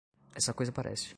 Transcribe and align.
Essa 0.35 0.53
coisa 0.55 0.71
parece 0.71 1.09